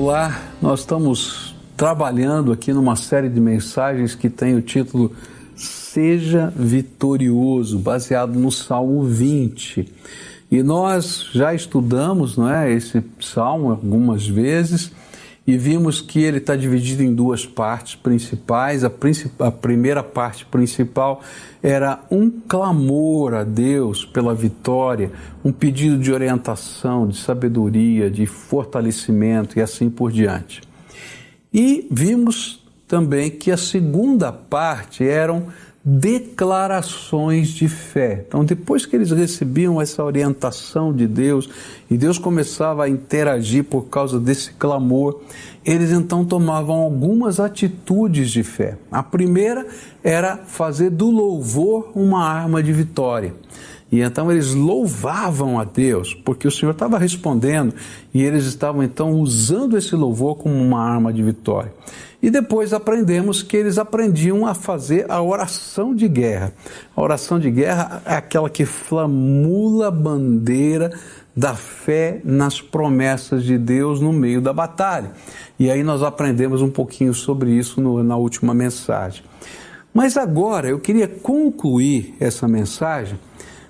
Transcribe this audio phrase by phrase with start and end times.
[0.00, 5.10] Olá, nós estamos trabalhando aqui numa série de mensagens que tem o título
[5.56, 9.92] Seja Vitorioso, baseado no Salmo 20.
[10.52, 14.92] E nós já estudamos não é, esse salmo algumas vezes
[15.48, 18.84] e vimos que ele está dividido em duas partes principais.
[18.84, 21.22] A, princip a primeira parte principal
[21.62, 25.10] era um clamor a Deus pela vitória,
[25.42, 30.60] um pedido de orientação, de sabedoria, de fortalecimento e assim por diante.
[31.50, 35.46] E vimos também que a segunda parte eram
[35.90, 38.22] declarações de fé.
[38.28, 41.48] Então, depois que eles recebiam essa orientação de Deus
[41.90, 45.22] e Deus começava a interagir por causa desse clamor,
[45.64, 48.76] eles então tomavam algumas atitudes de fé.
[48.92, 49.66] A primeira
[50.04, 53.34] era fazer do louvor uma arma de vitória.
[53.90, 57.74] E então eles louvavam a Deus, porque o Senhor estava respondendo
[58.12, 61.72] e eles estavam então usando esse louvor como uma arma de vitória.
[62.20, 66.52] E depois aprendemos que eles aprendiam a fazer a oração de guerra.
[66.94, 70.92] A oração de guerra é aquela que flamula a bandeira
[71.34, 75.12] da fé nas promessas de Deus no meio da batalha.
[75.58, 79.22] E aí nós aprendemos um pouquinho sobre isso no, na última mensagem.
[79.94, 83.16] Mas agora eu queria concluir essa mensagem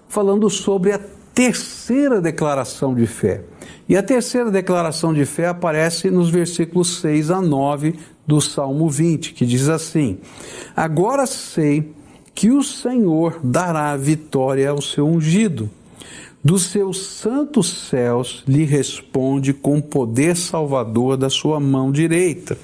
[0.09, 1.01] falando sobre a
[1.34, 3.42] terceira declaração de fé.
[3.89, 7.95] E a terceira declaração de fé aparece nos versículos 6 a 9
[8.27, 10.19] do Salmo 20, que diz assim:
[10.77, 11.92] Agora sei
[12.34, 15.70] que o Senhor dará vitória ao seu ungido.
[16.43, 22.56] Dos seus santos céus lhe responde com poder salvador da sua mão direita.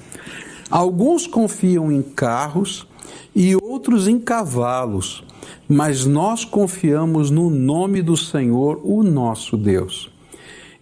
[0.69, 2.87] Alguns confiam em carros
[3.35, 5.23] e outros em cavalos,
[5.67, 10.11] mas nós confiamos no nome do Senhor, o nosso Deus.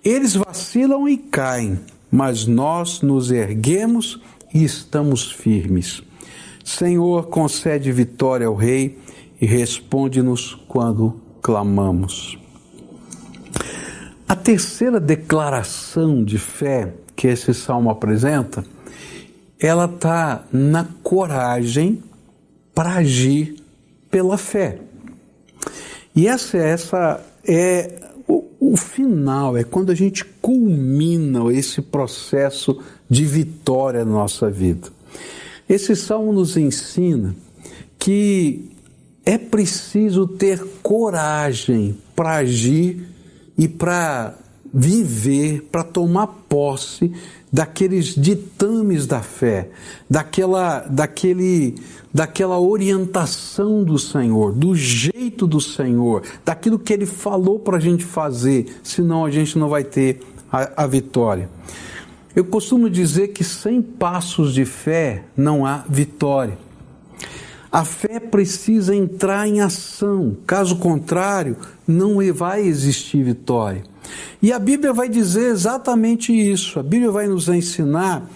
[0.04, 1.80] Eles vacilam e caem,
[2.12, 4.20] mas nós nos erguemos
[4.54, 6.04] e estamos firmes.
[6.64, 8.98] Senhor, concede vitória ao Rei
[9.40, 12.38] e responde-nos quando clamamos.
[14.28, 18.64] A terceira declaração de fé que esse salmo apresenta,
[19.60, 22.02] ela está na coragem
[22.74, 23.56] para agir
[24.10, 24.80] pela fé.
[26.16, 32.80] E essa, essa é o, o final, é quando a gente culmina esse processo
[33.10, 34.90] de vitória na nossa vida.
[35.68, 37.36] Esse salmo nos ensina
[37.98, 38.70] que
[39.26, 43.08] é preciso ter coragem para agir
[43.58, 44.36] e para
[44.74, 47.12] viver, para tomar posse
[47.54, 49.70] daqueles ditames da fé,
[50.10, 51.76] daquela, daquele,
[52.12, 58.04] daquela orientação do Senhor, do jeito do Senhor, daquilo que Ele falou para a gente
[58.04, 60.22] fazer, senão a gente não vai ter
[60.52, 61.48] a, a vitória.
[62.36, 66.58] Eu costumo dizer que sem passos de fé não há vitória.
[67.72, 71.56] A fé precisa entrar em ação, caso contrário,
[71.88, 73.84] não vai existir vitória.
[74.42, 76.80] E a Bíblia vai dizer exatamente isso.
[76.80, 78.28] A Bíblia vai nos ensinar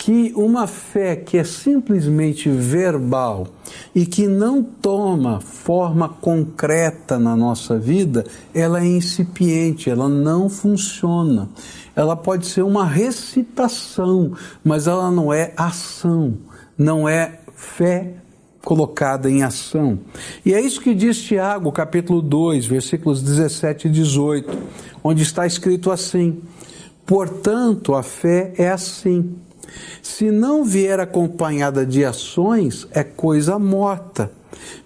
[0.00, 3.46] que uma fé que é simplesmente verbal
[3.94, 8.24] e que não toma forma concreta na nossa vida,
[8.54, 11.50] ela é incipiente, ela não funciona.
[11.94, 14.32] Ela pode ser uma recitação,
[14.64, 16.32] mas ela não é ação,
[16.78, 18.19] não é fé
[18.62, 19.98] colocada em ação.
[20.44, 24.58] E é isso que diz Tiago, capítulo 2, versículos 17 e 18,
[25.02, 26.40] onde está escrito assim:
[27.06, 29.36] Portanto, a fé é assim
[30.02, 34.30] se não vier acompanhada de ações, é coisa morta.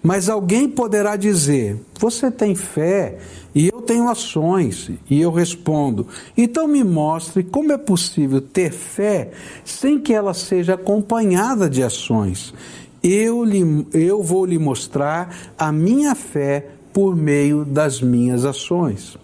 [0.01, 3.17] Mas alguém poderá dizer: Você tem fé
[3.53, 4.91] e eu tenho ações.
[5.09, 9.31] E eu respondo: Então me mostre como é possível ter fé
[9.63, 12.53] sem que ela seja acompanhada de ações.
[13.07, 19.15] Eu, lhe, eu vou lhe mostrar a minha fé por meio das minhas ações.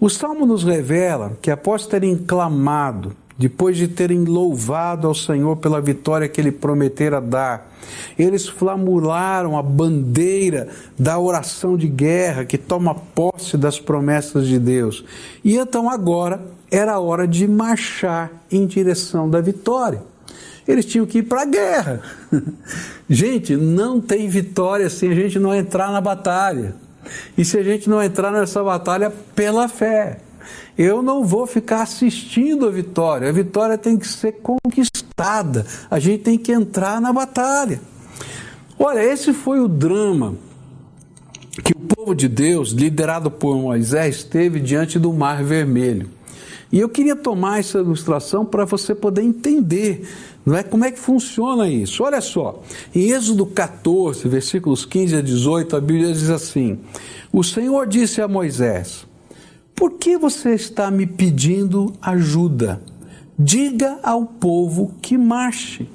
[0.00, 5.82] O Salmo nos revela que, após terem clamado, depois de terem louvado ao Senhor pela
[5.82, 7.70] vitória que ele prometera dar,
[8.18, 10.68] eles flamularam a bandeira
[10.98, 15.04] da oração de guerra que toma posse das promessas de Deus.
[15.44, 16.40] E então agora
[16.70, 20.13] era hora de marchar em direção da vitória.
[20.66, 22.02] Eles tinham que ir para a guerra.
[23.08, 26.74] gente, não tem vitória se a gente não entrar na batalha.
[27.36, 30.18] E se a gente não entrar nessa batalha pela fé.
[30.76, 33.28] Eu não vou ficar assistindo a vitória.
[33.28, 35.66] A vitória tem que ser conquistada.
[35.90, 37.80] A gente tem que entrar na batalha.
[38.78, 40.34] Olha, esse foi o drama
[41.62, 46.10] que o povo de Deus, liderado por Moisés, esteve diante do Mar Vermelho.
[46.74, 50.08] E eu queria tomar essa ilustração para você poder entender
[50.44, 50.62] não é?
[50.64, 52.02] como é que funciona isso.
[52.02, 52.60] Olha só,
[52.92, 56.80] em Êxodo 14, versículos 15 a 18, a Bíblia diz assim:
[57.32, 59.06] O Senhor disse a Moisés:
[59.72, 62.82] Por que você está me pedindo ajuda?
[63.38, 65.88] Diga ao povo que marche.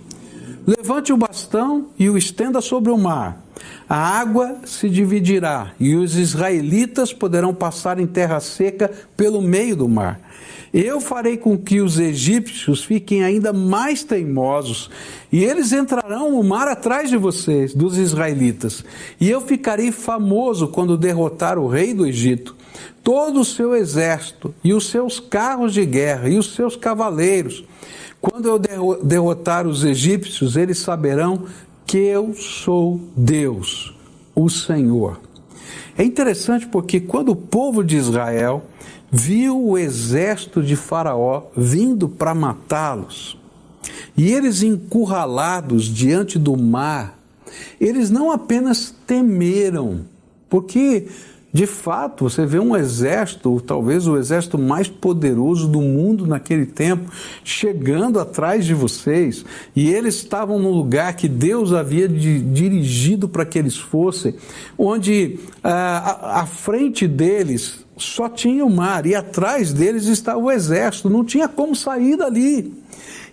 [0.66, 3.44] Levante o bastão e o estenda sobre o mar.
[3.90, 9.90] A água se dividirá e os israelitas poderão passar em terra seca pelo meio do
[9.90, 10.29] mar.
[10.74, 14.90] Eu farei com que os egípcios fiquem ainda mais teimosos,
[15.31, 18.84] e eles entrarão no mar atrás de vocês, dos israelitas.
[19.19, 22.56] E eu ficarei famoso quando derrotar o rei do Egito,
[23.04, 27.63] todo o seu exército, e os seus carros de guerra, e os seus cavaleiros.
[28.22, 28.60] Quando eu
[29.02, 31.45] derrotar os egípcios, eles saberão
[31.86, 33.95] que eu sou Deus,
[34.36, 35.19] o Senhor.
[35.98, 38.63] É interessante porque quando o povo de Israel
[39.11, 43.38] viu o exército de Faraó vindo para matá-los,
[44.15, 47.17] e eles encurralados diante do mar,
[47.79, 50.01] eles não apenas temeram,
[50.50, 51.07] porque
[51.51, 57.11] de fato, você vê um exército, talvez o exército mais poderoso do mundo naquele tempo,
[57.44, 59.44] chegando atrás de vocês,
[59.75, 64.35] e eles estavam no lugar que Deus havia de, dirigido para que eles fossem,
[64.77, 71.10] onde ah, à frente deles só tinha o mar e atrás deles estava o exército,
[71.10, 72.74] não tinha como sair dali.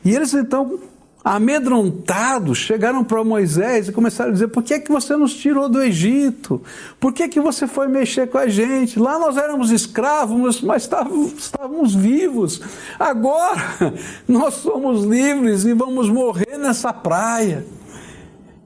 [0.05, 0.79] E eles então
[1.27, 5.69] amedrontados, chegaram para Moisés e começaram a dizer: por que, é que você nos tirou
[5.69, 6.63] do Egito?
[7.01, 8.97] Por que, é que você foi mexer com a gente?
[8.97, 12.61] Lá nós éramos escravos, mas estávamos, estávamos vivos.
[12.97, 13.93] Agora
[14.29, 17.67] nós somos livres e vamos morrer nessa praia.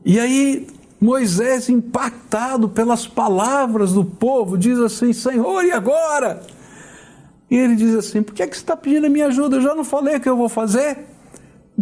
[0.04, 0.66] E aí
[1.00, 6.42] Moisés, impactado pelas palavras do povo, diz assim: Senhor, e agora?
[7.50, 9.56] E ele diz assim: Por que, é que você está pedindo a minha ajuda?
[9.56, 11.10] Eu já não falei o que eu vou fazer?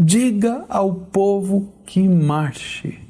[0.01, 3.01] diga ao povo que marche.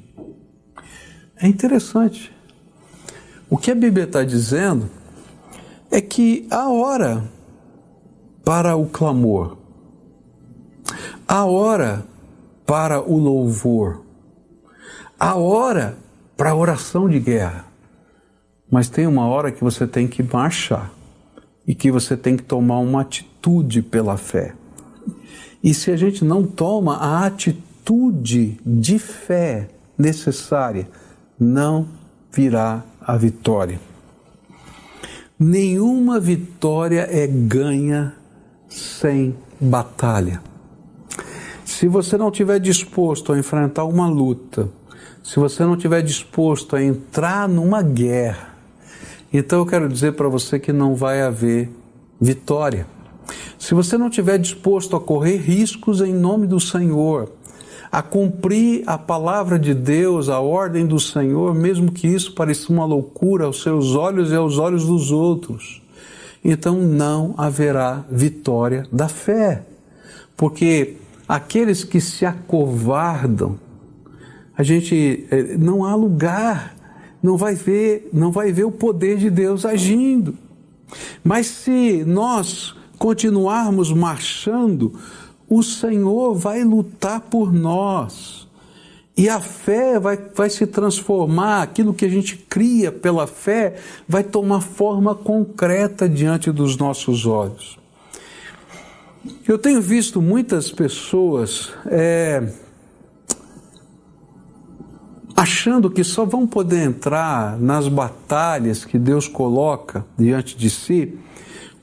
[1.37, 2.35] É interessante.
[3.51, 4.89] O que a Bíblia está dizendo
[5.91, 7.25] é que a hora
[8.45, 9.59] para o clamor,
[11.27, 12.05] a hora
[12.67, 14.03] para o louvor,
[15.19, 15.99] a hora
[16.37, 17.67] para oração de guerra.
[18.71, 20.93] Mas tem uma hora que você tem que marchar
[21.67, 24.55] e que você tem que tomar uma atitude pela fé.
[25.63, 30.89] E se a gente não toma a atitude de fé necessária,
[31.39, 31.89] não
[32.33, 33.81] virá a vitória.
[35.39, 38.15] Nenhuma vitória é ganha
[38.69, 40.43] sem batalha.
[41.65, 44.69] Se você não estiver disposto a enfrentar uma luta,
[45.29, 48.57] se você não estiver disposto a entrar numa guerra,
[49.31, 51.69] então eu quero dizer para você que não vai haver
[52.19, 52.87] vitória.
[53.59, 57.31] Se você não estiver disposto a correr riscos em nome do Senhor,
[57.93, 62.87] a cumprir a palavra de Deus, a ordem do Senhor, mesmo que isso pareça uma
[62.87, 65.83] loucura aos seus olhos e aos olhos dos outros,
[66.43, 69.63] então não haverá vitória da fé.
[70.35, 70.97] Porque
[71.29, 73.68] aqueles que se acovardam,
[74.59, 76.75] a gente eh, não há lugar,
[77.23, 80.37] não vai ver, não vai ver o poder de Deus agindo.
[81.23, 84.99] Mas se nós continuarmos marchando,
[85.49, 88.49] o Senhor vai lutar por nós.
[89.17, 93.77] E a fé vai, vai se transformar, aquilo que a gente cria pela fé
[94.09, 97.79] vai tomar forma concreta diante dos nossos olhos.
[99.47, 102.49] Eu tenho visto muitas pessoas é,
[105.39, 111.17] achando que só vão poder entrar nas batalhas que Deus coloca diante de si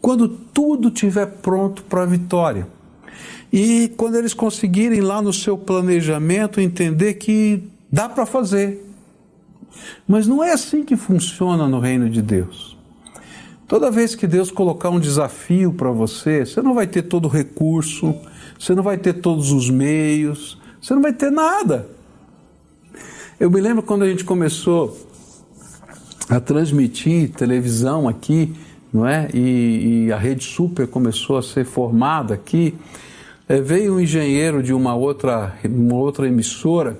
[0.02, 2.68] quando tudo estiver pronto para a vitória.
[3.54, 8.86] E quando eles conseguirem lá no seu planejamento entender que dá para fazer.
[10.06, 12.78] Mas não é assim que funciona no reino de Deus.
[13.70, 17.30] Toda vez que Deus colocar um desafio para você, você não vai ter todo o
[17.30, 18.14] recurso,
[18.60, 21.95] você não vai ter todos os meios, você não vai ter nada.
[23.38, 24.98] Eu me lembro quando a gente começou
[26.30, 28.56] a transmitir televisão aqui,
[28.94, 29.28] não é?
[29.34, 32.74] E, e a rede super começou a ser formada aqui.
[33.50, 36.98] É, veio um engenheiro de uma outra, uma outra emissora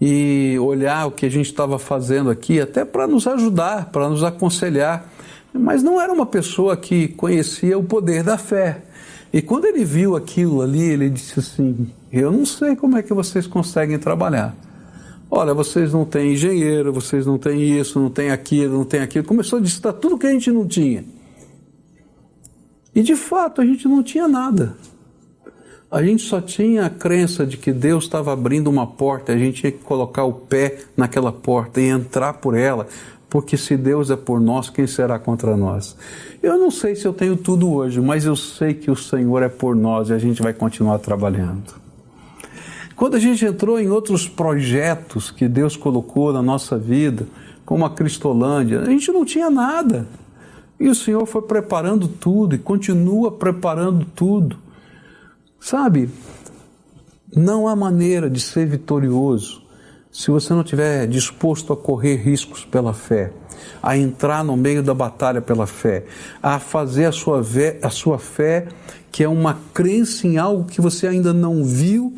[0.00, 4.22] e olhar o que a gente estava fazendo aqui, até para nos ajudar, para nos
[4.22, 5.10] aconselhar.
[5.52, 8.82] Mas não era uma pessoa que conhecia o poder da fé.
[9.32, 13.12] E quando ele viu aquilo ali, ele disse assim: Eu não sei como é que
[13.12, 14.54] vocês conseguem trabalhar,
[15.30, 19.24] Olha, vocês não têm engenheiro, vocês não têm isso, não têm aquilo, não têm aquilo.
[19.24, 21.04] Começou a listar tudo que a gente não tinha.
[22.94, 24.74] E de fato a gente não tinha nada.
[25.90, 29.60] A gente só tinha a crença de que Deus estava abrindo uma porta, a gente
[29.60, 32.86] tinha que colocar o pé naquela porta e entrar por ela,
[33.30, 35.96] porque se Deus é por nós, quem será contra nós?
[36.42, 39.48] Eu não sei se eu tenho tudo hoje, mas eu sei que o Senhor é
[39.48, 41.87] por nós e a gente vai continuar trabalhando.
[42.98, 47.28] Quando a gente entrou em outros projetos que Deus colocou na nossa vida,
[47.64, 50.04] como a Cristolândia, a gente não tinha nada.
[50.80, 54.58] E o Senhor foi preparando tudo e continua preparando tudo.
[55.60, 56.10] Sabe,
[57.32, 59.62] não há maneira de ser vitorioso
[60.10, 63.30] se você não estiver disposto a correr riscos pela fé,
[63.80, 66.04] a entrar no meio da batalha pela fé,
[66.42, 68.66] a fazer a sua, fé, a sua fé,
[69.12, 72.12] que é uma crença em algo que você ainda não viu,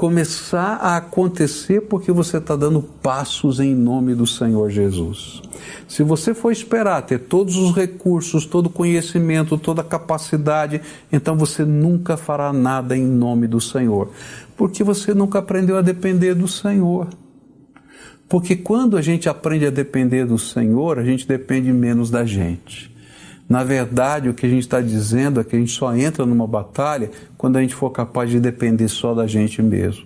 [0.00, 5.42] começar a acontecer porque você está dando passos em nome do Senhor Jesus.
[5.86, 10.80] Se você for esperar ter todos os recursos, todo o conhecimento, toda a capacidade,
[11.12, 14.08] então você nunca fará nada em nome do Senhor,
[14.56, 17.06] porque você nunca aprendeu a depender do Senhor.
[18.26, 22.89] Porque quando a gente aprende a depender do Senhor, a gente depende menos da gente.
[23.50, 26.46] Na verdade, o que a gente está dizendo é que a gente só entra numa
[26.46, 30.04] batalha quando a gente for capaz de depender só da gente mesmo.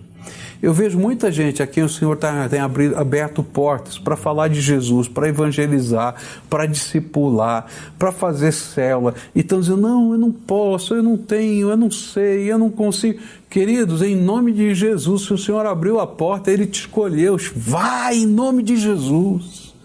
[0.59, 5.07] Eu vejo muita gente aqui, o Senhor tá, tem aberto portas para falar de Jesus,
[5.07, 6.15] para evangelizar,
[6.49, 7.67] para discipular,
[7.99, 11.91] para fazer célula, e estão dizendo: não, eu não posso, eu não tenho, eu não
[11.91, 13.19] sei, eu não consigo.
[13.47, 18.17] Queridos, em nome de Jesus, se o Senhor abriu a porta, Ele te escolheu, vai
[18.17, 19.75] em nome de Jesus.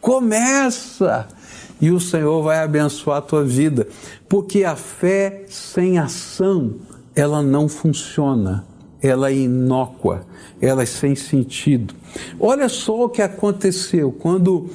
[0.00, 1.39] Começa!
[1.80, 3.88] E o Senhor vai abençoar a tua vida,
[4.28, 6.74] porque a fé sem ação,
[7.14, 8.66] ela não funciona,
[9.02, 10.26] ela é inócua,
[10.60, 11.94] ela é sem sentido.
[12.38, 14.68] Olha só o que aconteceu quando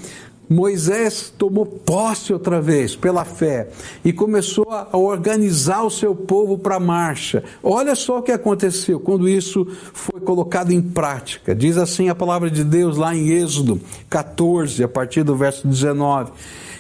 [0.50, 3.69] Moisés tomou posse outra vez pela fé
[4.03, 7.43] e começou a organizar o seu povo para a marcha.
[7.63, 11.55] Olha só o que aconteceu quando isso foi colocado em prática.
[11.55, 16.31] Diz assim a palavra de Deus lá em Êxodo 14, a partir do verso 19.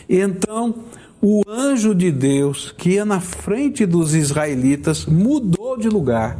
[0.09, 0.75] Então,
[1.21, 6.37] o anjo de Deus que ia na frente dos israelitas mudou de lugar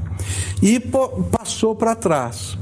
[0.62, 0.80] e
[1.32, 2.58] passou para trás.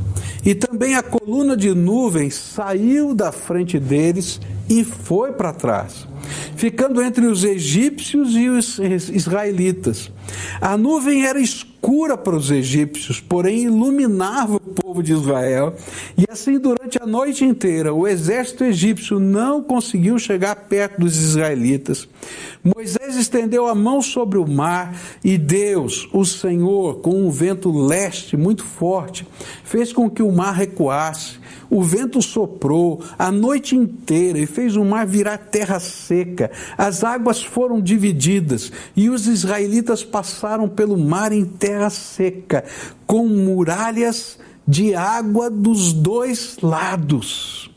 [0.46, 6.08] E também a coluna de nuvens saiu da frente deles e foi para trás,
[6.56, 8.80] ficando entre os egípcios e os
[9.10, 10.12] israelitas.
[10.60, 11.73] A nuvem era escura
[12.24, 15.76] para os egípcios, porém iluminava o povo de Israel,
[16.18, 22.08] e assim durante a noite inteira o exército egípcio não conseguiu chegar perto dos israelitas.
[22.64, 28.38] Moisés estendeu a mão sobre o mar e Deus, o Senhor, com um vento leste
[28.38, 29.28] muito forte,
[29.64, 31.43] fez com que o mar recuasse
[31.74, 36.52] o vento soprou a noite inteira e fez o mar virar terra seca.
[36.78, 42.64] As águas foram divididas e os israelitas passaram pelo mar em terra seca,
[43.08, 44.38] com muralhas
[44.68, 47.72] de água dos dois lados.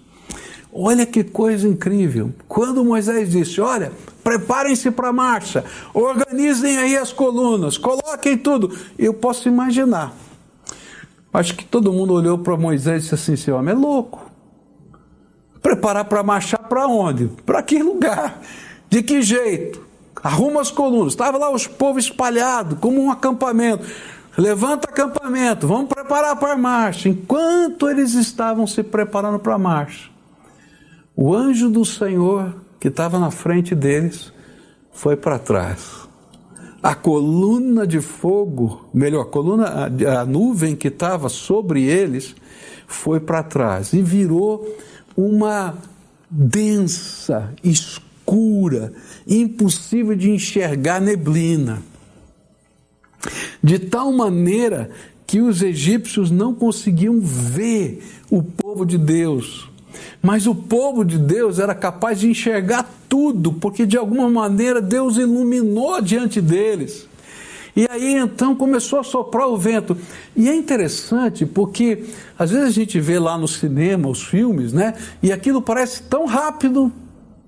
[0.71, 2.35] Olha que coisa incrível.
[2.47, 8.77] Quando Moisés disse: Olha, preparem-se para a marcha, organizem aí as colunas, coloquem tudo.
[8.99, 10.15] Eu posso imaginar
[11.33, 14.31] Acho que todo mundo olhou para Moisés e disse assim: esse homem é louco.
[15.61, 17.27] Preparar para marchar para onde?
[17.45, 18.41] Para que lugar?
[18.89, 19.85] De que jeito?
[20.23, 21.13] Arruma as colunas.
[21.13, 23.85] Estava lá os povos espalhados, como um acampamento.
[24.39, 27.09] Levanta acampamento, vamos preparar para a marcha.
[27.09, 30.11] Enquanto eles estavam se preparando para a marcha,
[31.15, 34.31] o anjo do Senhor, que estava na frente deles,
[34.93, 36.06] foi para trás
[36.87, 42.37] a coluna de fogo, melhor, a coluna, a, a nuvem que estava sobre eles
[42.87, 44.73] foi para trás e virou
[45.17, 45.75] uma
[46.31, 48.93] densa, escura,
[49.27, 51.83] impossível de enxergar neblina.
[53.61, 54.89] De tal maneira
[55.27, 58.01] que os egípcios não conseguiam ver
[58.31, 59.69] o povo de Deus.
[60.23, 65.17] Mas o povo de Deus era capaz de enxergar tudo, porque de alguma maneira Deus
[65.17, 67.07] iluminou diante deles.
[67.77, 69.97] E aí então começou a soprar o vento.
[70.35, 72.05] E é interessante porque
[72.39, 74.95] às vezes a gente vê lá no cinema os filmes, né?
[75.23, 76.91] E aquilo parece tão rápido,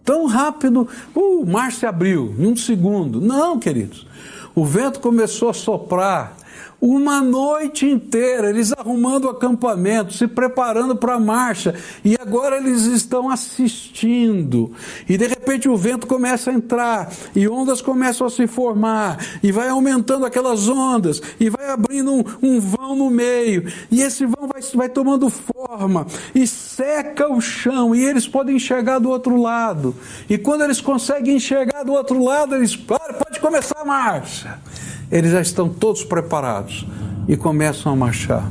[0.05, 0.87] tão rápido.
[1.15, 3.23] Uh, o mar se abriu em um segundo.
[3.23, 4.07] Não, queridos.
[4.55, 6.37] O vento começou a soprar
[6.81, 12.83] uma noite inteira, eles arrumando o acampamento, se preparando para a marcha, e agora eles
[12.85, 14.73] estão assistindo.
[15.09, 19.51] E de repente o vento começa a entrar, e ondas começam a se formar, e
[19.51, 24.47] vai aumentando aquelas ondas, e vai abrindo um, um vão no meio, e esse vão
[24.47, 29.97] vai, vai tomando forma, e seca o chão, e eles podem enxergar do outro lado.
[30.31, 34.61] E quando eles conseguem enxergar do outro lado, eles pode começar a marcha
[35.11, 36.87] eles já estão todos preparados
[37.27, 38.51] e começam a marchar.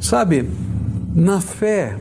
[0.00, 0.48] Sabe,
[1.14, 1.96] na fé,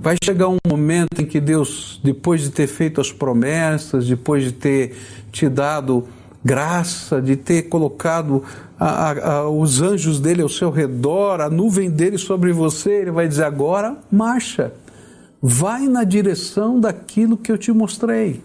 [0.00, 4.52] vai chegar um momento em que Deus, depois de ter feito as promessas, depois de
[4.52, 4.96] ter
[5.30, 6.06] te dado
[6.42, 8.42] graça, de ter colocado
[8.78, 13.10] a, a, a, os anjos dele ao seu redor, a nuvem dele sobre você, ele
[13.10, 14.72] vai dizer: agora marcha,
[15.42, 18.42] vai na direção daquilo que eu te mostrei.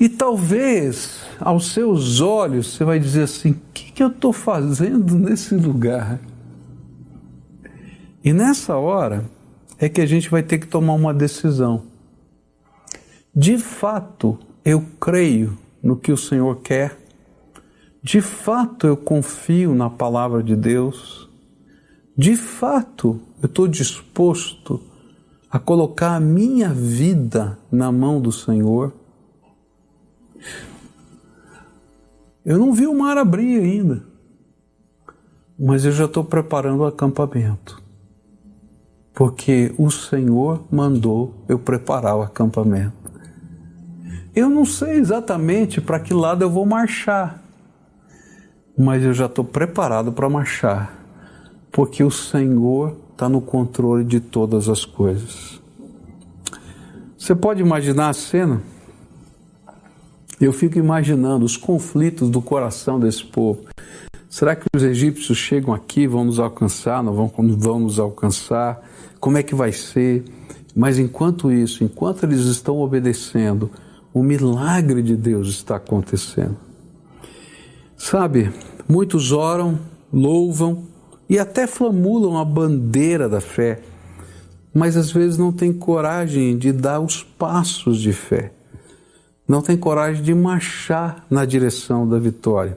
[0.00, 5.14] E talvez aos seus olhos você vai dizer assim: o que, que eu estou fazendo
[5.14, 6.18] nesse lugar?
[8.24, 9.24] E nessa hora
[9.78, 11.84] é que a gente vai ter que tomar uma decisão.
[13.34, 16.98] De fato, eu creio no que o Senhor quer.
[18.02, 21.28] De fato, eu confio na palavra de Deus.
[22.16, 24.82] De fato, eu estou disposto
[25.50, 28.92] a colocar a minha vida na mão do Senhor.
[32.48, 34.02] Eu não vi o mar abrir ainda,
[35.60, 37.78] mas eu já estou preparando o acampamento,
[39.12, 43.12] porque o Senhor mandou eu preparar o acampamento.
[44.34, 47.42] Eu não sei exatamente para que lado eu vou marchar,
[48.78, 51.04] mas eu já estou preparado para marchar,
[51.70, 55.60] porque o Senhor está no controle de todas as coisas.
[57.18, 58.62] Você pode imaginar a cena?
[60.40, 63.64] Eu fico imaginando os conflitos do coração desse povo.
[64.30, 68.80] Será que os egípcios chegam aqui, vão nos alcançar, não vão, vão nos alcançar?
[69.18, 70.22] Como é que vai ser?
[70.76, 73.68] Mas enquanto isso, enquanto eles estão obedecendo,
[74.14, 76.56] o milagre de Deus está acontecendo.
[77.96, 78.52] Sabe,
[78.88, 79.76] muitos oram,
[80.12, 80.84] louvam
[81.28, 83.80] e até flamulam a bandeira da fé,
[84.72, 88.52] mas às vezes não têm coragem de dar os passos de fé
[89.48, 92.76] não tem coragem de marchar na direção da vitória.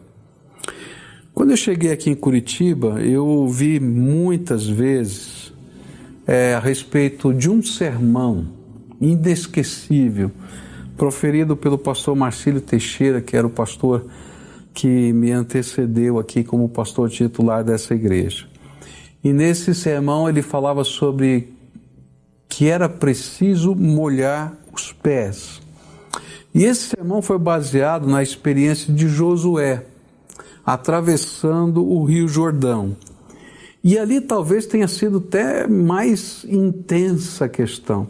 [1.33, 5.51] Quando eu cheguei aqui em Curitiba, eu ouvi muitas vezes
[6.25, 8.47] é, a respeito de um sermão
[9.01, 10.31] inesquecível
[10.95, 14.05] proferido pelo pastor Marcílio Teixeira, que era o pastor
[14.73, 18.45] que me antecedeu aqui como pastor titular dessa igreja.
[19.23, 21.51] E nesse sermão ele falava sobre
[22.47, 25.61] que era preciso molhar os pés.
[26.53, 29.85] E esse sermão foi baseado na experiência de Josué,
[30.65, 32.95] atravessando o Rio Jordão.
[33.81, 38.07] E ali talvez tenha sido até mais intensa a questão,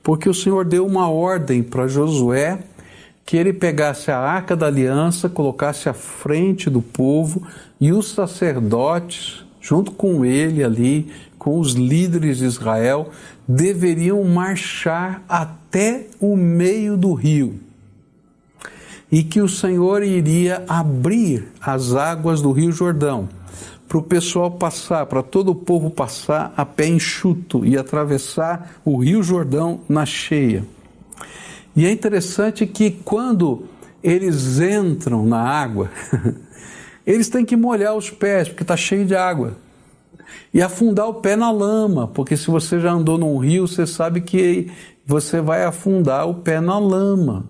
[0.00, 2.60] porque o Senhor deu uma ordem para Josué
[3.26, 7.46] que ele pegasse a arca da aliança, colocasse à frente do povo
[7.80, 13.10] e os sacerdotes, junto com ele ali, com os líderes de Israel,
[13.46, 17.60] deveriam marchar até o meio do rio
[19.12, 23.28] e que o Senhor iria abrir as águas do Rio Jordão
[23.86, 28.96] para o pessoal passar, para todo o povo passar a pé enxuto e atravessar o
[28.96, 30.64] Rio Jordão na cheia.
[31.76, 33.66] E é interessante que quando
[34.02, 35.90] eles entram na água,
[37.06, 39.58] eles têm que molhar os pés, porque está cheio de água.
[40.54, 44.22] E afundar o pé na lama, porque se você já andou num rio, você sabe
[44.22, 44.70] que
[45.04, 47.44] você vai afundar o pé na lama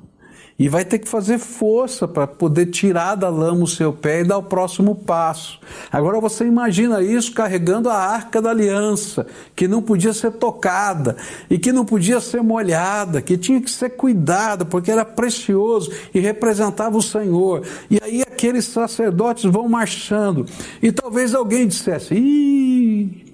[0.59, 4.25] e vai ter que fazer força para poder tirar da lama o seu pé e
[4.25, 5.59] dar o próximo passo.
[5.91, 11.17] Agora você imagina isso carregando a arca da aliança, que não podia ser tocada
[11.51, 16.21] e que não podia ser molhada, que tinha que ser cuidada, porque era precioso e
[16.21, 17.63] representava o Senhor.
[17.91, 20.47] E aí aqueles sacerdotes vão marchando.
[20.83, 23.25] E talvez alguém dissesse: Ih,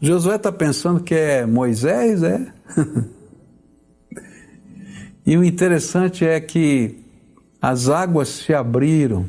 [0.00, 2.46] Josué está pensando que é Moisés, é?
[5.24, 6.98] E o interessante é que
[7.60, 9.26] as águas se abriram,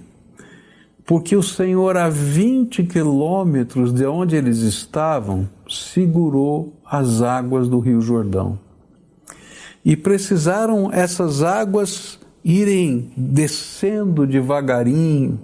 [1.06, 8.01] porque o Senhor, a 20 quilômetros de onde eles estavam, segurou as águas do Rio
[8.01, 8.58] Jordão.
[9.86, 15.39] E precisaram essas águas irem descendo devagarinho,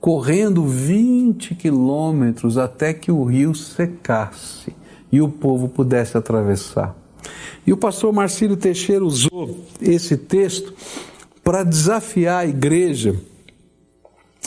[0.00, 4.74] correndo 20 quilômetros até que o rio secasse
[5.12, 7.03] e o povo pudesse atravessar.
[7.66, 10.74] E o pastor Marcílio Teixeira usou esse texto
[11.42, 13.16] para desafiar a igreja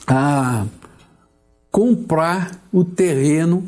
[0.05, 0.65] a
[1.71, 3.67] comprar o terreno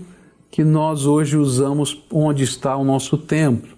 [0.51, 3.77] que nós hoje usamos onde está o nosso templo.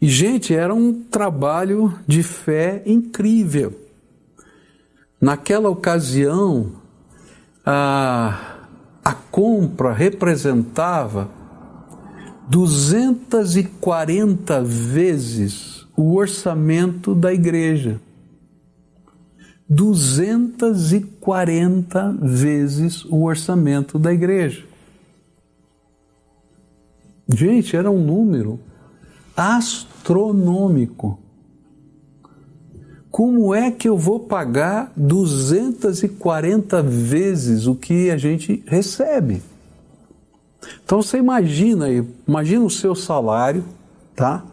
[0.00, 3.72] E, gente, era um trabalho de fé incrível.
[5.20, 6.72] Naquela ocasião,
[7.64, 8.58] a,
[9.04, 11.30] a compra representava
[12.48, 17.98] 240 vezes o orçamento da igreja.
[19.68, 24.64] 240 vezes o orçamento da igreja.
[27.28, 28.60] Gente, era um número
[29.36, 31.18] astronômico.
[33.10, 39.42] Como é que eu vou pagar 240 vezes o que a gente recebe?
[40.84, 43.64] Então você imagina aí, imagina o seu salário,
[44.14, 44.44] tá?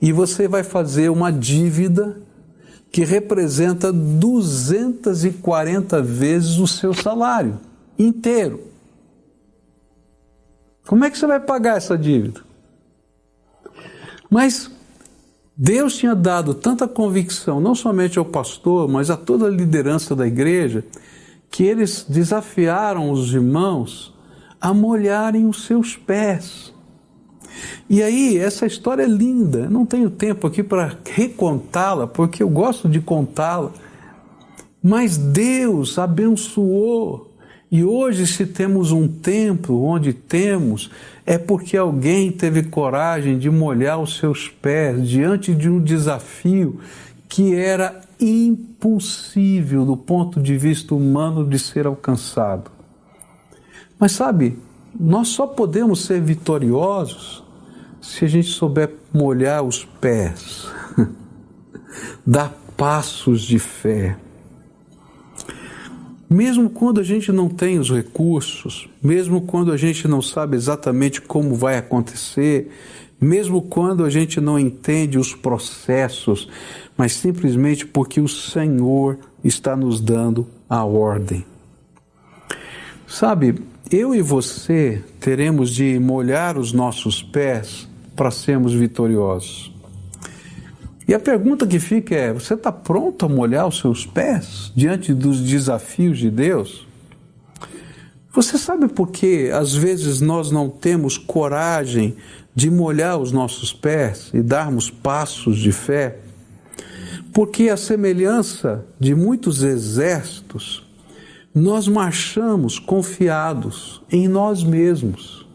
[0.00, 2.20] E você vai fazer uma dívida
[2.90, 7.58] que representa 240 vezes o seu salário
[7.98, 8.72] inteiro.
[10.86, 12.40] Como é que você vai pagar essa dívida?
[14.28, 14.70] Mas
[15.56, 20.26] Deus tinha dado tanta convicção, não somente ao pastor, mas a toda a liderança da
[20.26, 20.84] igreja,
[21.50, 24.11] que eles desafiaram os irmãos
[24.62, 26.72] a molharem os seus pés.
[27.90, 29.68] E aí, essa história é linda.
[29.68, 33.72] Não tenho tempo aqui para recontá-la, porque eu gosto de contá-la.
[34.80, 37.28] Mas Deus abençoou.
[37.72, 40.92] E hoje, se temos um templo onde temos,
[41.26, 46.78] é porque alguém teve coragem de molhar os seus pés diante de um desafio
[47.28, 52.81] que era impossível do ponto de vista humano de ser alcançado.
[54.02, 54.58] Mas sabe,
[54.98, 57.44] nós só podemos ser vitoriosos
[58.00, 60.66] se a gente souber molhar os pés,
[62.26, 64.16] dar passos de fé,
[66.28, 71.20] mesmo quando a gente não tem os recursos, mesmo quando a gente não sabe exatamente
[71.20, 72.72] como vai acontecer,
[73.20, 76.48] mesmo quando a gente não entende os processos,
[76.96, 81.46] mas simplesmente porque o Senhor está nos dando a ordem.
[83.06, 89.70] Sabe, eu e você teremos de molhar os nossos pés para sermos vitoriosos.
[91.06, 95.12] E a pergunta que fica é: você está pronto a molhar os seus pés diante
[95.12, 96.86] dos desafios de Deus?
[98.32, 102.16] Você sabe por que às vezes nós não temos coragem
[102.54, 106.18] de molhar os nossos pés e darmos passos de fé?
[107.30, 110.82] Porque a semelhança de muitos exércitos,
[111.54, 115.46] nós marchamos confiados em nós mesmos.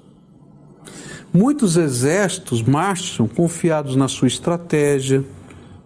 [1.33, 5.25] Muitos exércitos marcham confiados na sua estratégia,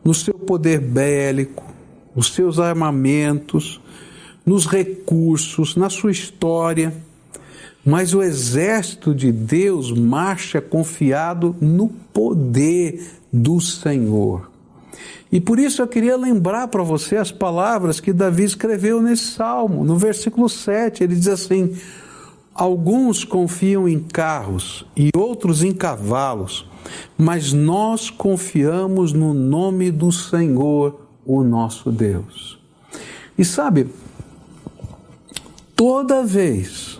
[0.03, 1.63] no seu poder bélico,
[2.15, 3.79] nos seus armamentos,
[4.45, 6.93] nos recursos, na sua história.
[7.85, 14.50] Mas o exército de Deus marcha confiado no poder do Senhor.
[15.31, 19.85] E por isso eu queria lembrar para você as palavras que Davi escreveu nesse salmo,
[19.85, 21.03] no versículo 7.
[21.03, 21.75] Ele diz assim:
[22.53, 26.67] Alguns confiam em carros e outros em cavalos,
[27.17, 32.59] mas nós confiamos no nome do Senhor, o nosso Deus.
[33.37, 33.87] E sabe,
[35.75, 36.99] toda vez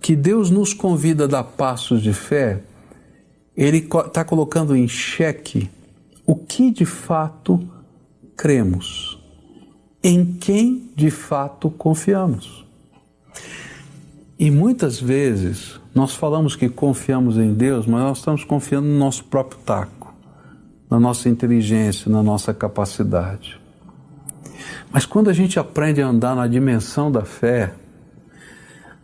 [0.00, 2.60] que Deus nos convida a dar passos de fé,
[3.56, 5.70] Ele está colocando em xeque
[6.26, 7.60] o que de fato
[8.36, 9.18] cremos,
[10.02, 12.66] em quem de fato confiamos.
[14.38, 19.24] E muitas vezes nós falamos que confiamos em Deus, mas nós estamos confiando no nosso
[19.24, 20.12] próprio taco,
[20.90, 23.58] na nossa inteligência, na nossa capacidade.
[24.90, 27.72] Mas quando a gente aprende a andar na dimensão da fé,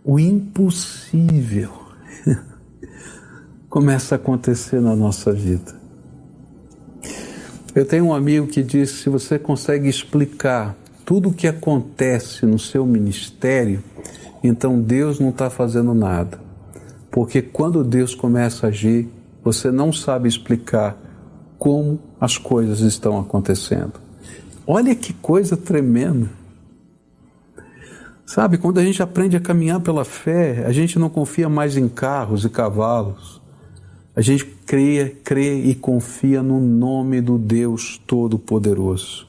[0.04, 1.72] o impossível
[3.70, 5.81] começa a acontecer na nossa vida.
[7.74, 12.58] Eu tenho um amigo que disse: se você consegue explicar tudo o que acontece no
[12.58, 13.82] seu ministério,
[14.44, 16.38] então Deus não está fazendo nada.
[17.11, 19.08] Porque quando Deus começa a agir,
[19.42, 20.96] você não sabe explicar
[21.58, 23.94] como as coisas estão acontecendo.
[24.66, 26.28] Olha que coisa tremenda.
[28.24, 31.88] Sabe, quando a gente aprende a caminhar pela fé, a gente não confia mais em
[31.88, 33.41] carros e cavalos.
[34.14, 39.27] A gente crê, crê e confia no nome do Deus Todo-Poderoso.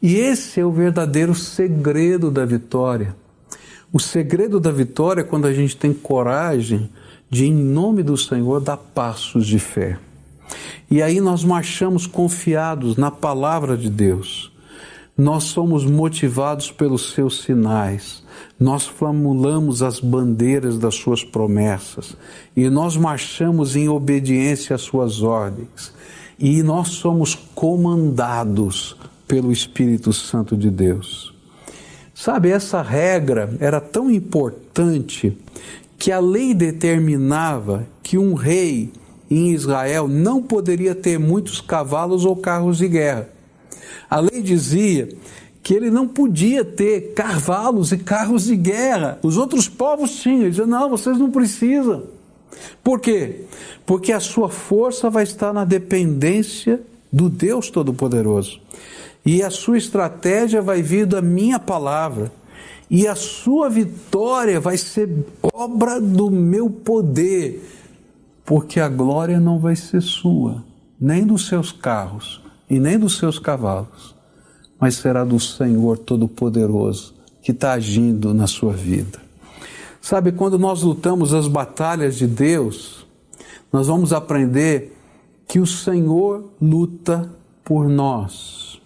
[0.00, 3.14] E esse é o verdadeiro segredo da vitória.
[3.92, 6.88] O segredo da vitória é quando a gente tem coragem
[7.28, 9.98] de, em nome do Senhor, dar passos de fé.
[10.90, 14.50] E aí nós marchamos confiados na palavra de Deus.
[15.16, 18.22] Nós somos motivados pelos seus sinais.
[18.58, 22.16] Nós flamulamos as bandeiras das suas promessas
[22.56, 25.92] e nós marchamos em obediência às suas ordens
[26.38, 31.34] e nós somos comandados pelo Espírito Santo de Deus.
[32.14, 35.36] Sabe, essa regra era tão importante
[35.96, 38.92] que a lei determinava que um rei
[39.30, 43.28] em Israel não poderia ter muitos cavalos ou carros de guerra.
[44.08, 45.08] A lei dizia
[45.68, 49.18] que ele não podia ter cavalos e carros de guerra.
[49.22, 50.40] Os outros povos tinham.
[50.40, 52.04] Ele dizia: não, vocês não precisam.
[52.82, 53.44] Por quê?
[53.84, 56.80] Porque a sua força vai estar na dependência
[57.12, 58.58] do Deus Todo-Poderoso.
[59.26, 62.32] E a sua estratégia vai vir da minha palavra.
[62.88, 65.10] E a sua vitória vai ser
[65.52, 67.62] obra do meu poder.
[68.42, 70.64] Porque a glória não vai ser sua,
[70.98, 74.16] nem dos seus carros e nem dos seus cavalos
[74.80, 79.20] mas será do Senhor Todo-Poderoso que está agindo na sua vida.
[80.00, 83.06] Sabe, quando nós lutamos as batalhas de Deus,
[83.72, 84.96] nós vamos aprender
[85.46, 87.30] que o Senhor luta
[87.64, 88.80] por nós.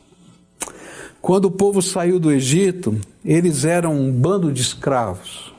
[1.21, 5.55] Quando o povo saiu do Egito, eles eram um bando de escravos.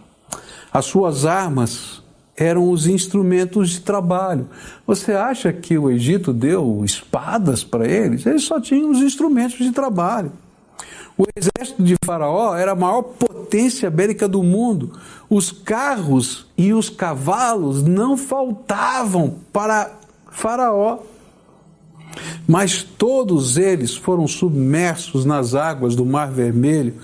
[0.71, 2.02] As suas armas
[2.35, 4.47] eram os instrumentos de trabalho.
[4.85, 8.25] Você acha que o Egito deu espadas para eles?
[8.25, 10.31] Eles só tinham os instrumentos de trabalho.
[11.15, 14.99] O exército de Faraó era a maior potência bélica do mundo.
[15.29, 19.91] Os carros e os cavalos não faltavam para
[20.31, 20.99] Faraó.
[22.47, 26.95] Mas todos eles foram submersos nas águas do Mar Vermelho,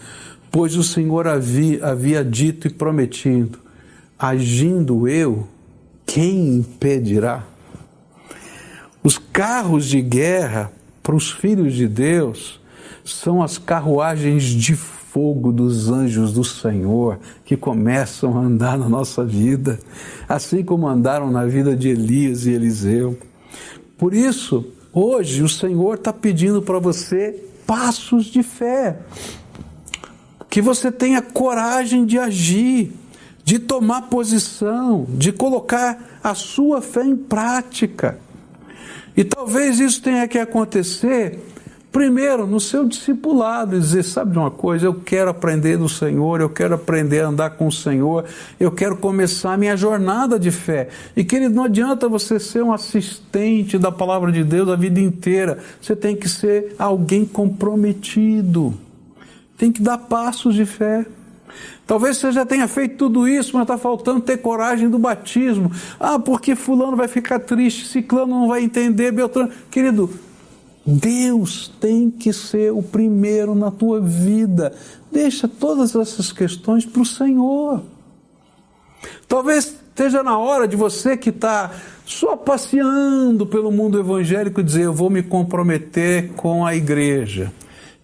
[0.52, 3.60] pois o Senhor havia, havia dito e prometido:
[4.20, 5.48] agindo eu,
[6.06, 7.46] quem impedirá?
[9.02, 12.60] Os carros de guerra para os filhos de Deus
[13.06, 19.24] são as carruagens de fogo dos anjos do Senhor que começam a andar na nossa
[19.24, 19.80] vida,
[20.28, 23.18] assim como andaram na vida de Elias e Eliseu.
[23.98, 29.00] Por isso, hoje o Senhor está pedindo para você passos de fé,
[30.50, 32.94] que você tenha coragem de agir
[33.50, 38.20] de tomar posição, de colocar a sua fé em prática.
[39.18, 41.40] E talvez isso tenha que acontecer
[41.92, 46.40] primeiro no seu discipulado, e dizer, sabe de uma coisa, eu quero aprender do Senhor,
[46.40, 48.26] eu quero aprender a andar com o Senhor,
[48.60, 50.90] eu quero começar a minha jornada de fé.
[51.18, 55.58] E querido, não adianta você ser um assistente da palavra de Deus a vida inteira.
[55.82, 58.76] Você tem que ser alguém comprometido.
[59.58, 61.04] Tem que dar passos de fé.
[61.86, 65.72] Talvez você já tenha feito tudo isso, mas está faltando ter coragem do batismo.
[66.00, 69.52] Ah, porque fulano vai ficar triste, ciclano não vai entender, Beltrano.
[69.72, 70.10] Querido,
[70.86, 74.74] Deus tem que ser o primeiro na tua vida.
[75.12, 77.82] Deixa todas essas questões para o Senhor.
[79.28, 81.72] Talvez esteja na hora de você que está
[82.06, 87.52] só passeando pelo mundo evangélico dizer: Eu vou me comprometer com a igreja.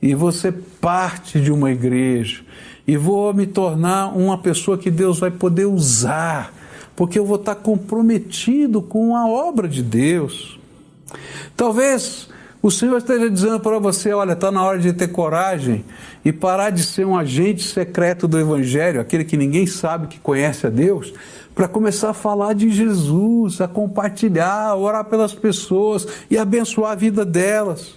[0.01, 2.43] E você parte de uma igreja
[2.87, 6.53] e vou me tornar uma pessoa que Deus vai poder usar,
[6.95, 10.59] porque eu vou estar comprometido com a obra de Deus.
[11.55, 12.29] Talvez
[12.61, 15.85] o Senhor esteja dizendo para você: olha, está na hora de ter coragem
[16.23, 20.65] e parar de ser um agente secreto do Evangelho, aquele que ninguém sabe que conhece
[20.65, 21.13] a Deus,
[21.53, 26.95] para começar a falar de Jesus, a compartilhar, a orar pelas pessoas e abençoar a
[26.95, 27.93] vida delas.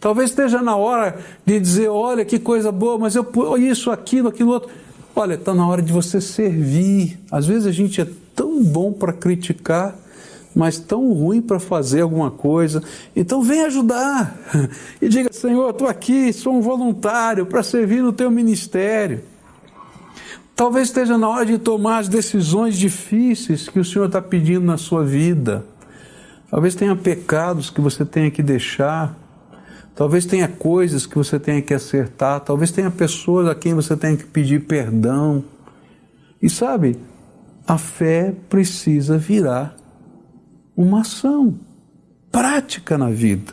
[0.00, 3.26] Talvez esteja na hora de dizer: olha que coisa boa, mas eu
[3.58, 4.70] isso, aquilo, aquilo outro.
[5.14, 7.18] Olha, está na hora de você servir.
[7.30, 9.96] Às vezes a gente é tão bom para criticar,
[10.54, 12.82] mas tão ruim para fazer alguma coisa.
[13.16, 14.38] Então vem ajudar
[15.02, 19.22] e diga: Senhor, estou aqui, sou um voluntário para servir no teu ministério.
[20.54, 24.76] Talvez esteja na hora de tomar as decisões difíceis que o Senhor está pedindo na
[24.76, 25.64] sua vida.
[26.50, 29.16] Talvez tenha pecados que você tenha que deixar.
[29.98, 34.16] Talvez tenha coisas que você tenha que acertar, talvez tenha pessoas a quem você tenha
[34.16, 35.42] que pedir perdão.
[36.40, 36.96] E sabe,
[37.66, 39.76] a fé precisa virar
[40.76, 41.58] uma ação
[42.30, 43.52] prática na vida.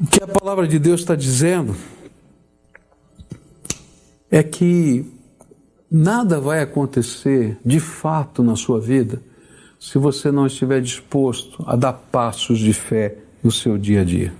[0.00, 1.76] O que a palavra de Deus está dizendo
[4.30, 5.04] é que
[5.90, 9.22] nada vai acontecer de fato na sua vida
[9.80, 14.30] se você não estiver disposto a dar passos de fé no seu dia a dia.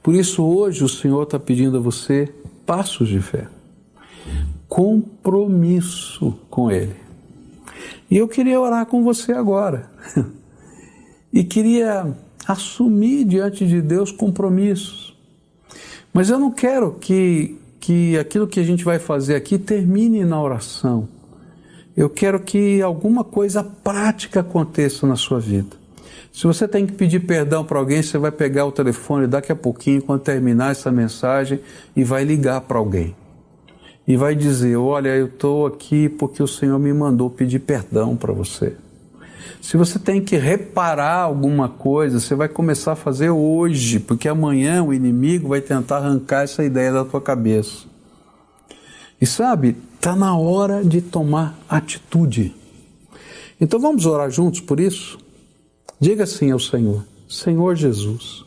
[0.00, 2.32] Por isso, hoje, o Senhor está pedindo a você
[2.64, 3.48] passos de fé,
[4.68, 6.94] compromisso com Ele.
[8.08, 9.90] E eu queria orar com você agora.
[11.32, 12.16] e queria
[12.46, 15.16] assumir diante de Deus compromissos.
[16.12, 20.40] Mas eu não quero que, que aquilo que a gente vai fazer aqui termine na
[20.40, 21.08] oração.
[21.96, 25.76] Eu quero que alguma coisa prática aconteça na sua vida.
[26.30, 29.56] Se você tem que pedir perdão para alguém, você vai pegar o telefone daqui a
[29.56, 31.58] pouquinho, quando terminar essa mensagem,
[31.96, 33.16] e vai ligar para alguém.
[34.06, 38.34] E vai dizer: Olha, eu estou aqui porque o Senhor me mandou pedir perdão para
[38.34, 38.76] você.
[39.62, 44.84] Se você tem que reparar alguma coisa, você vai começar a fazer hoje, porque amanhã
[44.84, 47.86] o inimigo vai tentar arrancar essa ideia da tua cabeça.
[49.18, 52.54] E sabe, está na hora de tomar atitude.
[53.60, 55.18] Então vamos orar juntos por isso?
[55.98, 58.44] Diga assim ao Senhor: Senhor Jesus,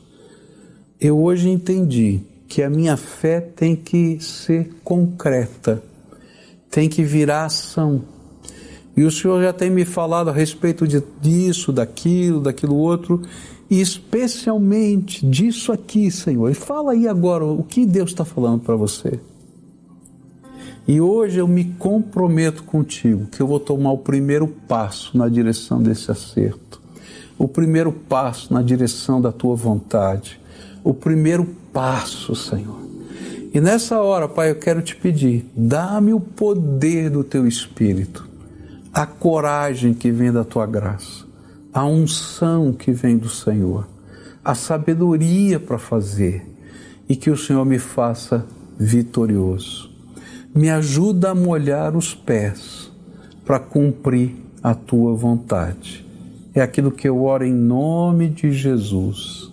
[1.02, 5.84] eu hoje entendi que a minha fé tem que ser concreta,
[6.70, 8.04] tem que virar ação.
[8.96, 13.22] E o Senhor já tem me falado a respeito de, disso, daquilo, daquilo outro,
[13.70, 16.50] e especialmente disso aqui, Senhor.
[16.50, 19.20] E fala aí agora o que Deus está falando para você.
[20.90, 25.82] E hoje eu me comprometo contigo que eu vou tomar o primeiro passo na direção
[25.82, 26.70] desse acerto
[27.40, 30.40] o primeiro passo na direção da tua vontade,
[30.84, 32.78] o primeiro passo, Senhor.
[33.54, 38.28] E nessa hora, Pai, eu quero te pedir, dá-me o poder do teu espírito,
[38.94, 41.26] a coragem que vem da tua graça,
[41.74, 43.88] a unção que vem do Senhor,
[44.44, 46.46] a sabedoria para fazer
[47.08, 48.46] e que o Senhor me faça
[48.78, 49.89] vitorioso.
[50.56, 52.92] Me ajuda a molhar os pés
[53.46, 56.10] para cumprir a tua vontade
[56.54, 59.52] é aquilo que eu oro em nome de Jesus.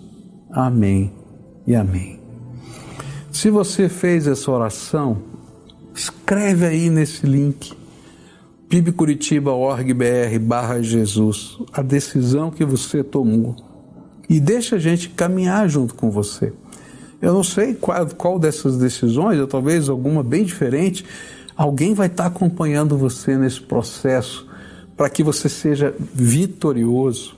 [0.51, 1.11] Amém
[1.65, 2.19] e amém.
[3.31, 5.17] Se você fez essa oração,
[5.95, 7.73] escreve aí nesse link
[8.67, 13.55] pibcuritiba.org.br barra Jesus a decisão que você tomou
[14.29, 16.51] e deixa a gente caminhar junto com você.
[17.21, 21.03] Eu não sei qual, qual dessas decisões, ou talvez alguma bem diferente,
[21.55, 24.47] alguém vai estar acompanhando você nesse processo
[24.95, 27.35] para que você seja vitorioso.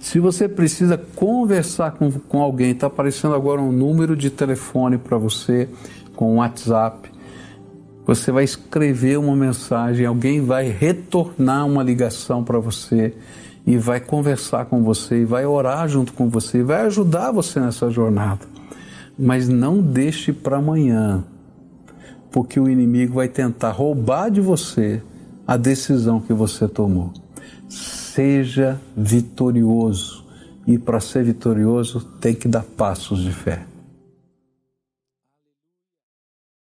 [0.00, 5.18] Se você precisa conversar com, com alguém, está aparecendo agora um número de telefone para
[5.18, 5.68] você,
[6.16, 7.10] com WhatsApp.
[8.06, 13.14] Você vai escrever uma mensagem, alguém vai retornar uma ligação para você
[13.68, 17.60] e vai conversar com você, e vai orar junto com você, e vai ajudar você
[17.60, 18.40] nessa jornada.
[19.18, 21.22] Mas não deixe para amanhã,
[22.32, 25.02] porque o inimigo vai tentar roubar de você
[25.46, 27.12] a decisão que você tomou.
[27.68, 30.24] Seja vitorioso.
[30.66, 33.66] E para ser vitorioso, tem que dar passos de fé.